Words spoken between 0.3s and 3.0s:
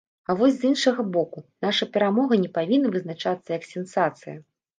вось з іншага боку, наша перамога не павінна